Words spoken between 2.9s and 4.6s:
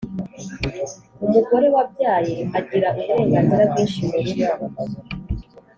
uburenganzira bwinshi mu rugo